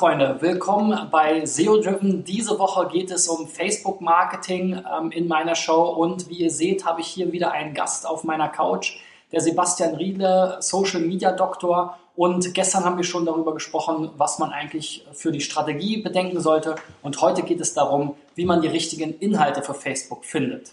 [0.00, 2.24] Freunde, willkommen bei SEO Driven.
[2.24, 6.86] Diese Woche geht es um Facebook Marketing ähm, in meiner Show und wie ihr seht,
[6.86, 8.96] habe ich hier wieder einen Gast auf meiner Couch,
[9.30, 11.98] der Sebastian Riedle, Social Media Doktor.
[12.16, 16.76] Und gestern haben wir schon darüber gesprochen, was man eigentlich für die Strategie bedenken sollte.
[17.02, 20.70] Und heute geht es darum, wie man die richtigen Inhalte für Facebook findet.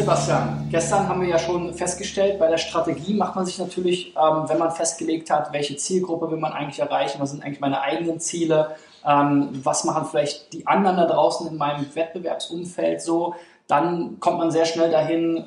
[0.00, 4.44] Sebastian, gestern haben wir ja schon festgestellt, bei der Strategie macht man sich natürlich, ähm,
[4.48, 8.18] wenn man festgelegt hat, welche Zielgruppe will man eigentlich erreichen, was sind eigentlich meine eigenen
[8.18, 13.34] Ziele, ähm, was machen vielleicht die anderen da draußen in meinem Wettbewerbsumfeld so,
[13.66, 15.44] dann kommt man sehr schnell dahin,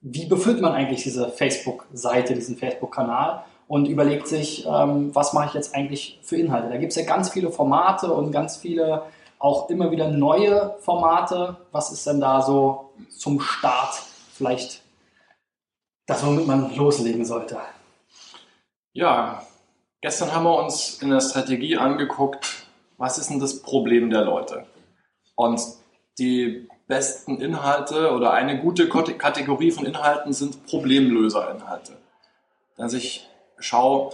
[0.00, 5.54] wie befüllt man eigentlich diese Facebook-Seite, diesen Facebook-Kanal und überlegt sich, ähm, was mache ich
[5.54, 6.70] jetzt eigentlich für Inhalte.
[6.70, 9.02] Da gibt es ja ganz viele Formate und ganz viele
[9.38, 11.56] auch immer wieder neue Formate.
[11.72, 14.82] Was ist denn da so zum Start vielleicht
[16.06, 17.58] das, womit man loslegen sollte?
[18.92, 19.42] Ja,
[20.00, 24.66] gestern haben wir uns in der Strategie angeguckt, was ist denn das Problem der Leute?
[25.34, 25.60] Und
[26.18, 31.96] die besten Inhalte oder eine gute Kategorie von Inhalten sind Problemlöserinhalte.
[32.76, 34.10] Dass ich schaue,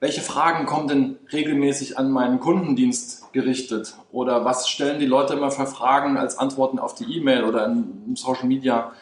[0.00, 3.94] welche Fragen kommen denn regelmäßig an meinen Kundendienst gerichtet?
[4.10, 8.16] Oder was stellen die Leute immer für Fragen als Antworten auf die E-Mail oder im
[8.16, 8.92] Social Media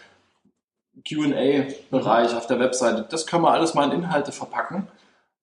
[1.08, 3.06] QA-Bereich auf der Webseite?
[3.08, 4.88] Das können wir alles mal in Inhalte verpacken.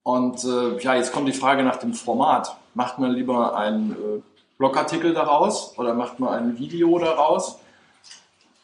[0.03, 2.55] Und äh, ja, jetzt kommt die Frage nach dem Format.
[2.73, 4.21] Macht man lieber einen äh,
[4.57, 7.59] Blogartikel daraus oder macht man ein Video daraus?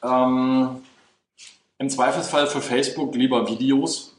[0.03, 0.83] Ähm,
[1.79, 4.15] Im Zweifelsfall für Facebook lieber Videos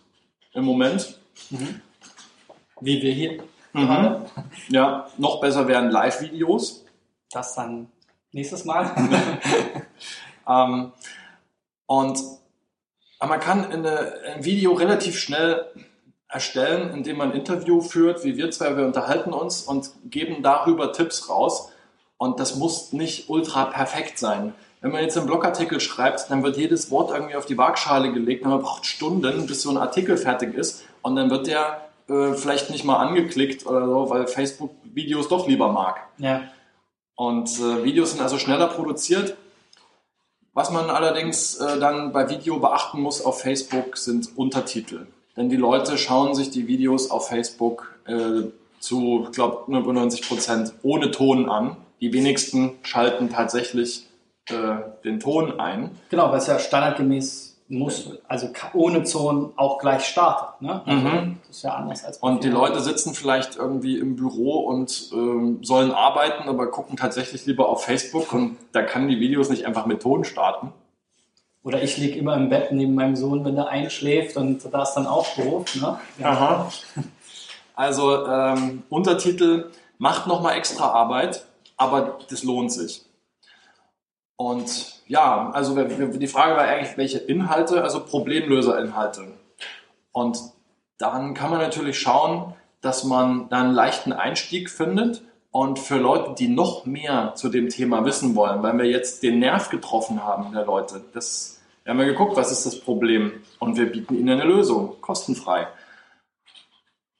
[0.53, 1.19] im Moment.
[1.51, 1.81] Mhm.
[2.85, 3.43] Wie wir hier.
[3.73, 4.17] Mhm.
[4.69, 6.85] Ja, noch besser wären Live-Videos.
[7.31, 7.89] Das dann
[8.33, 8.91] nächstes Mal.
[10.49, 10.93] ähm,
[11.87, 12.19] und
[13.21, 15.67] man kann eine, ein Video relativ schnell
[16.29, 20.93] erstellen, indem man ein Interview führt, wie wir zwei, wir unterhalten uns und geben darüber
[20.93, 21.71] Tipps raus.
[22.17, 24.53] Und das muss nicht ultra perfekt sein.
[24.81, 28.45] Wenn man jetzt einen Blogartikel schreibt, dann wird jedes Wort irgendwie auf die Waagschale gelegt
[28.45, 30.85] und man braucht Stunden, bis so ein Artikel fertig ist.
[31.03, 35.49] Und dann wird der äh, vielleicht nicht mal angeklickt oder so, weil Facebook Videos doch
[35.49, 36.01] lieber mag.
[36.19, 36.43] Ja.
[37.17, 39.37] Und äh, Videos sind also schneller produziert.
[40.53, 45.07] Was man allerdings äh, dann bei Video beachten muss auf Facebook sind Untertitel.
[45.37, 48.49] Denn die Leute schauen sich die Videos auf Facebook äh,
[48.79, 51.77] zu, ich glaube, 95 Prozent ohne Ton an.
[52.01, 54.07] Die wenigsten schalten tatsächlich
[54.49, 55.91] äh, den Ton ein.
[56.11, 60.61] Genau, weil es ja standardgemäß muss, also ohne Zonen auch gleich startet.
[60.61, 60.83] Ne?
[60.85, 61.39] Also mhm.
[61.47, 65.65] Das ist ja anders als Und die Leute sitzen vielleicht irgendwie im Büro und ähm,
[65.65, 69.87] sollen arbeiten, aber gucken tatsächlich lieber auf Facebook und da kann die Videos nicht einfach
[69.87, 70.73] mit Ton starten.
[71.63, 74.95] Oder ich liege immer im Bett neben meinem Sohn, wenn der einschläft und da ist
[74.95, 75.75] dann auch doof.
[75.77, 75.99] Ne?
[76.19, 76.31] Ja.
[76.31, 76.73] Aha.
[77.75, 81.45] Also ähm, Untertitel macht nochmal extra Arbeit,
[81.77, 83.05] aber das lohnt sich.
[84.37, 89.27] Und ja, also die Frage war eigentlich, welche Inhalte, also Problemlöserinhalte.
[90.13, 90.39] Und
[90.99, 95.23] dann kann man natürlich schauen, dass man da einen leichten Einstieg findet.
[95.51, 99.39] Und für Leute, die noch mehr zu dem Thema wissen wollen, weil wir jetzt den
[99.39, 103.33] Nerv getroffen haben der Leute, das, wir haben ja geguckt, was ist das Problem?
[103.61, 105.69] Und wir bieten ihnen eine Lösung, kostenfrei.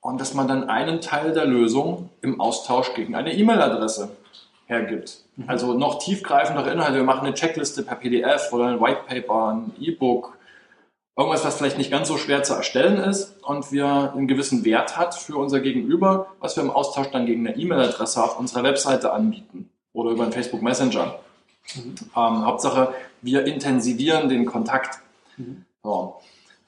[0.01, 4.17] Und dass man dann einen Teil der Lösung im Austausch gegen eine E-Mail-Adresse
[4.67, 5.25] hergibt.
[5.37, 5.45] Mhm.
[5.49, 6.97] Also noch tiefgreifendere Inhalte.
[6.97, 10.37] Wir machen eine Checkliste per PDF oder ein White Paper, ein E-Book,
[11.17, 14.97] irgendwas, was vielleicht nicht ganz so schwer zu erstellen ist und wir einen gewissen Wert
[14.97, 19.13] hat für unser Gegenüber, was wir im Austausch dann gegen eine E-Mail-Adresse auf unserer Webseite
[19.13, 21.19] anbieten oder über einen Facebook Messenger.
[21.75, 21.95] Mhm.
[22.17, 24.99] Ähm, Hauptsache, wir intensivieren den Kontakt.
[25.37, 25.65] Mhm.
[25.83, 26.21] So.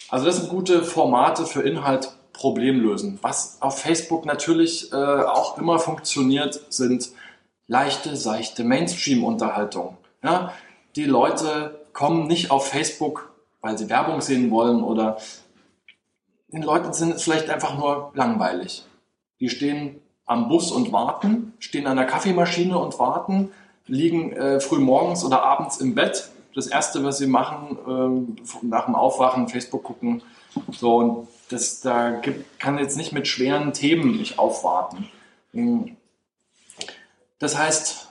[0.09, 3.19] Also das sind gute Formate für Inhalt Problem lösen.
[3.23, 7.11] Was auf Facebook natürlich äh, auch immer funktioniert, sind
[7.69, 9.97] leichte, seichte Mainstream-Unterhaltung.
[10.23, 10.53] Ja?
[10.95, 15.19] Die Leute kommen nicht auf Facebook, weil sie Werbung sehen wollen oder
[16.49, 18.85] den Leuten sind es vielleicht einfach nur langweilig.
[19.41, 23.51] Die stehen am Bus und warten, stehen an der Kaffeemaschine und warten,
[23.87, 26.31] liegen äh, früh morgens oder abends im Bett.
[26.55, 30.23] Das erste, was sie machen, äh, nach dem Aufwachen, Facebook gucken.
[30.73, 35.11] So, und das, da gibt, kann jetzt nicht mit schweren Themen mich aufwarten.
[37.39, 38.09] Das heißt,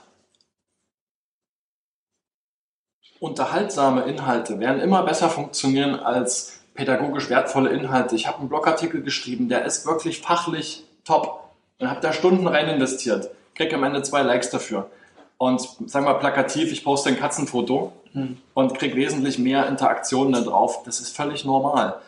[3.18, 8.14] unterhaltsame Inhalte werden immer besser funktionieren als pädagogisch wertvolle Inhalte.
[8.14, 11.40] Ich habe einen Blogartikel geschrieben, der ist wirklich fachlich top
[11.78, 13.30] und habe da Stunden rein investiert.
[13.54, 14.90] Kriege am Ende zwei Likes dafür.
[15.38, 18.38] und sagen wir plakativ, ich poste ein Katzenfoto hm.
[18.54, 20.82] und kriege wesentlich mehr Interaktionen da drauf.
[20.84, 22.00] Das ist völlig normal.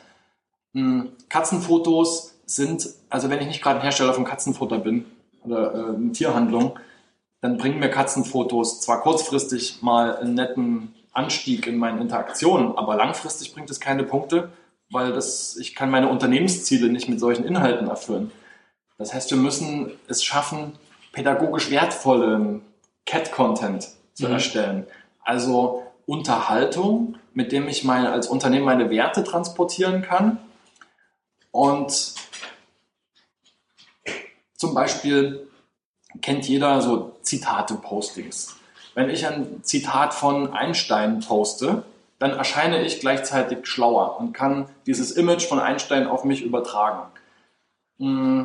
[0.75, 5.05] Hm, Katzenfotos sind, also wenn ich nicht gerade ein Hersteller von Katzenfutter bin
[5.45, 6.79] oder äh, eine Tierhandlung,
[7.41, 13.55] dann bringen mir Katzenfotos zwar kurzfristig mal einen netten Anstieg in meinen Interaktionen, aber langfristig
[13.55, 14.51] bringt es keine Punkte,
[14.91, 18.33] weil das, ich kann meine Unternehmensziele nicht mit solchen Inhalten erfüllen.
[18.97, 20.73] Das heißt, wir müssen es schaffen,
[21.13, 22.63] pädagogisch wertvollen
[23.07, 24.33] Cat-Content zu mhm.
[24.33, 24.87] erstellen.
[25.23, 30.39] Also Unterhaltung, mit dem ich meine, als Unternehmen meine Werte transportieren kann.
[31.51, 32.15] Und
[34.55, 35.49] zum Beispiel
[36.21, 38.57] kennt jeder so Zitate-Postings.
[38.95, 41.85] Wenn ich ein Zitat von Einstein poste,
[42.19, 47.03] dann erscheine ich gleichzeitig schlauer und kann dieses Image von Einstein auf mich übertragen.
[47.99, 48.45] Mm.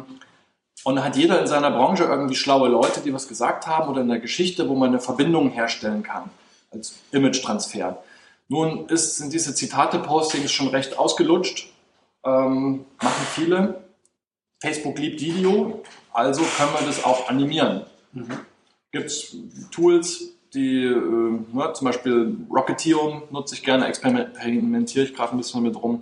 [0.85, 4.09] Und hat jeder in seiner Branche irgendwie schlaue Leute, die was gesagt haben oder in
[4.09, 6.29] der Geschichte, wo man eine Verbindung herstellen kann
[6.71, 8.03] als Image-Transfer.
[8.49, 11.71] Nun ist, sind diese Zitate-Postings schon recht ausgelutscht,
[12.25, 13.83] ähm, machen viele.
[14.59, 17.83] Facebook liebt Video, also können wir das auch animieren.
[18.13, 18.39] Mhm.
[18.91, 19.35] Gibt es
[19.71, 25.63] Tools, die, äh, ne, zum Beispiel Rocketeer nutze ich gerne, experimentiere ich gerade ein bisschen
[25.63, 26.01] mit rum,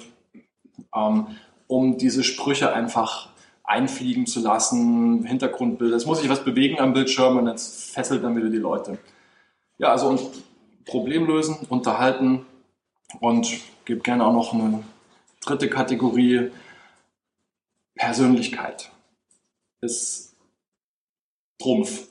[0.93, 1.27] ähm,
[1.67, 3.29] um diese Sprüche einfach
[3.63, 5.95] einfliegen zu lassen, Hintergrundbilder.
[5.95, 8.97] Es muss sich was bewegen am Bildschirm und jetzt fesselt dann wieder die Leute.
[9.77, 10.21] Ja, also und
[10.85, 12.45] Problem lösen, unterhalten
[13.21, 13.49] und
[13.85, 14.83] gebe gerne auch noch eine
[15.39, 16.51] dritte Kategorie
[17.95, 18.91] Persönlichkeit.
[19.81, 20.35] Ist
[21.59, 22.07] Trumpf.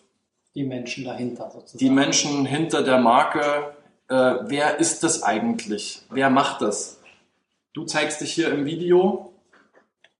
[0.54, 1.78] Die Menschen dahinter sozusagen.
[1.78, 3.74] Die Menschen hinter der Marke.
[4.08, 6.02] Äh, wer ist das eigentlich?
[6.10, 7.00] Wer macht das?
[7.72, 9.32] Du zeigst dich hier im Video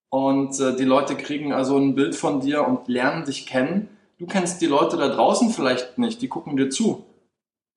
[0.09, 3.89] und äh, die Leute kriegen also ein Bild von dir und lernen dich kennen.
[4.19, 7.05] Du kennst die Leute da draußen vielleicht nicht, die gucken dir zu.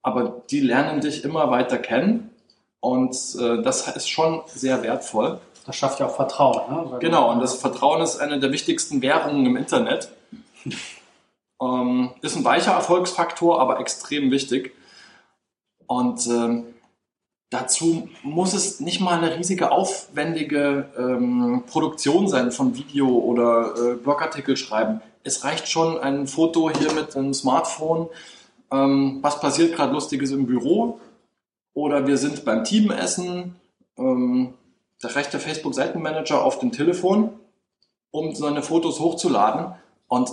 [0.03, 2.29] Aber die lernen dich immer weiter kennen
[2.81, 5.39] und äh, das ist schon sehr wertvoll.
[5.65, 6.91] Das schafft ja auch Vertrauen.
[6.91, 6.99] Ne?
[6.99, 10.09] genau, und das Vertrauen ist eine der wichtigsten Währungen im Internet.
[11.61, 14.75] Ähm, ist ein weicher Erfolgsfaktor, aber extrem wichtig.
[15.87, 16.65] Und ähm,
[17.49, 23.95] dazu muss es nicht mal eine riesige, aufwendige ähm, Produktion sein von Video oder äh,
[23.95, 25.01] Blogartikel schreiben.
[25.23, 28.09] Es reicht schon ein Foto hier mit einem Smartphone.
[28.71, 30.99] Ähm, was passiert gerade Lustiges im Büro?
[31.73, 33.55] Oder wir sind beim Teamessen.
[33.97, 34.53] Ähm,
[35.03, 37.37] da reicht der Facebook-Seitenmanager auf dem Telefon,
[38.11, 39.73] um seine Fotos hochzuladen.
[40.07, 40.31] Und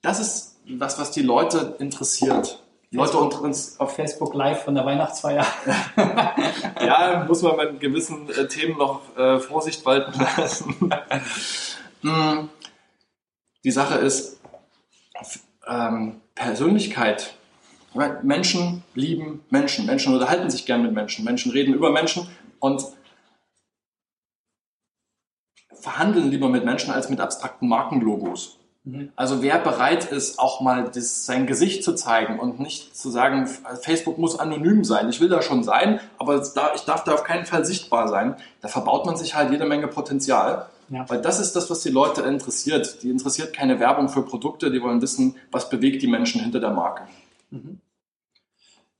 [0.00, 2.62] das ist was, was die Leute interessiert.
[2.90, 5.46] Leute und uns auf Facebook Live von der Weihnachtsfeier.
[6.80, 10.90] ja, muss man bei gewissen äh, Themen noch äh, Vorsicht walten lassen.
[12.02, 12.48] hm.
[13.64, 14.40] Die Sache ist,
[15.68, 17.36] ähm, Persönlichkeit.
[18.22, 19.86] Menschen lieben Menschen.
[19.86, 21.24] Menschen unterhalten sich gern mit Menschen.
[21.24, 22.26] Menschen reden über Menschen
[22.58, 22.84] und
[25.82, 28.58] verhandeln lieber mit Menschen als mit abstrakten Markenlogos.
[28.84, 29.10] Mhm.
[29.16, 33.46] Also wer bereit ist, auch mal das, sein Gesicht zu zeigen und nicht zu sagen,
[33.80, 35.08] Facebook muss anonym sein.
[35.08, 38.36] Ich will da schon sein, aber ich darf da auf keinen Fall sichtbar sein.
[38.60, 40.66] Da verbaut man sich halt jede Menge Potenzial.
[40.88, 41.08] Ja.
[41.08, 43.02] Weil das ist das, was die Leute interessiert.
[43.02, 46.70] Die interessiert keine Werbung für Produkte, die wollen wissen, was bewegt die Menschen hinter der
[46.70, 47.04] Marke.
[47.50, 47.80] Mhm.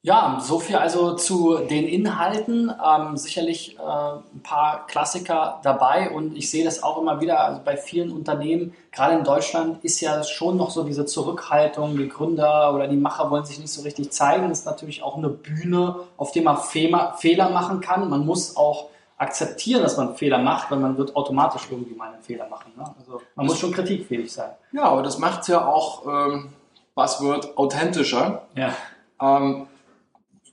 [0.04, 2.72] Ja, so viel also zu den Inhalten.
[2.84, 7.60] Ähm, sicherlich äh, ein paar Klassiker dabei und ich sehe das auch immer wieder also
[7.64, 11.96] bei vielen Unternehmen, gerade in Deutschland, ist ja schon noch so diese Zurückhaltung.
[11.96, 14.48] Die Gründer oder die Macher wollen sich nicht so richtig zeigen.
[14.48, 18.10] Das ist natürlich auch eine Bühne, auf der man Fehler machen kann.
[18.10, 22.22] Man muss auch akzeptieren, dass man Fehler macht, weil man wird automatisch irgendwie mal einen
[22.24, 22.72] Fehler machen.
[22.76, 22.84] Ne?
[22.98, 24.50] Also man muss schon kritikfähig sein.
[24.72, 26.48] Ja, aber das macht es ja auch, ähm,
[26.96, 28.42] Buzzword, authentischer.
[28.56, 28.74] Ja.
[29.20, 29.68] Ähm,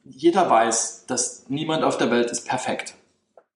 [0.09, 2.95] jeder weiß, dass niemand auf der Welt ist perfekt.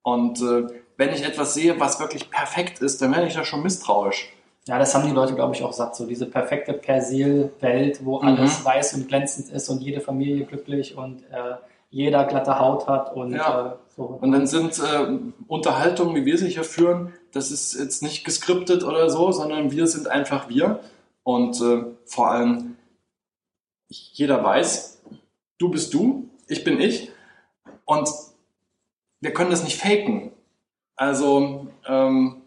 [0.01, 0.67] Und äh,
[0.97, 4.31] wenn ich etwas sehe, was wirklich perfekt ist, dann werde ich da schon misstrauisch.
[4.65, 5.95] Ja, das haben die Leute, glaube ich, auch satt.
[5.95, 8.27] So diese perfekte Persil-Welt, wo mhm.
[8.27, 11.55] alles weiß und glänzend ist und jede Familie glücklich und äh,
[11.89, 13.67] jeder glatte Haut hat und ja.
[13.67, 14.03] äh, so.
[14.21, 18.83] Und dann sind äh, Unterhaltungen, wie wir sie hier führen, das ist jetzt nicht geskriptet
[18.83, 20.79] oder so, sondern wir sind einfach wir.
[21.23, 22.77] Und äh, vor allem,
[23.89, 25.01] jeder weiß,
[25.57, 27.11] du bist du ich bin ich
[27.85, 28.09] und
[29.21, 30.31] wir können das nicht faken.
[30.95, 32.41] Also ähm,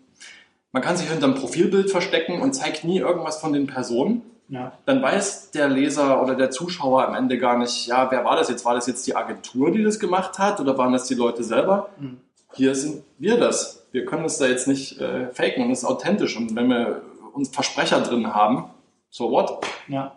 [0.73, 4.23] man kann sich hinter einem Profilbild verstecken und zeigt nie irgendwas von den Personen.
[4.49, 4.73] Ja.
[4.85, 8.49] Dann weiß der Leser oder der Zuschauer am Ende gar nicht, ja, wer war das
[8.49, 8.65] jetzt?
[8.65, 11.91] War das jetzt die Agentur, die das gemacht hat oder waren das die Leute selber?
[11.99, 12.21] Mhm.
[12.53, 13.87] Hier sind wir das.
[13.91, 16.37] Wir können es da jetzt nicht äh, faken und es ist authentisch.
[16.37, 18.71] Und wenn wir uns Versprecher drin haben,
[19.11, 19.65] so what?
[19.89, 20.13] Ja.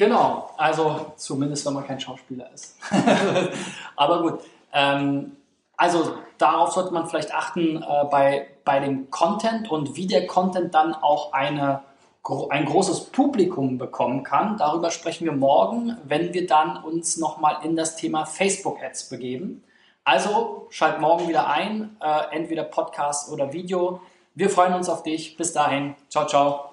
[0.00, 2.74] Genau, also zumindest wenn man kein Schauspieler ist.
[3.96, 4.40] Aber gut.
[4.72, 5.36] Ähm,
[5.76, 10.74] also darauf sollte man vielleicht achten äh, bei, bei dem Content und wie der Content
[10.74, 11.82] dann auch eine,
[12.48, 14.56] ein großes Publikum bekommen kann.
[14.56, 19.62] Darüber sprechen wir morgen, wenn wir dann uns nochmal in das Thema Facebook-Ads begeben.
[20.04, 24.00] Also schalt morgen wieder ein, äh, entweder Podcast oder Video.
[24.34, 25.36] Wir freuen uns auf dich.
[25.36, 25.94] Bis dahin.
[26.08, 26.69] Ciao, ciao.